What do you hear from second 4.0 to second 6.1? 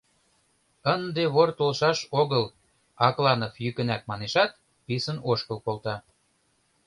манешат, писын ошкыл колта.